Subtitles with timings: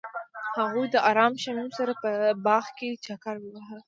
[0.57, 2.09] هغوی د آرام شمیم سره په
[2.45, 3.77] باغ کې چکر وواهه.